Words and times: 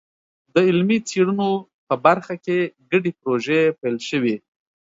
د 0.53 0.55
علمي 0.67 0.99
څېړنو 1.09 1.49
په 1.87 1.95
برخه 2.05 2.35
کې 2.45 2.57
ګډې 2.91 3.11
پروژې 3.19 3.61
پیل 3.79 3.97
شوي. 4.09 4.35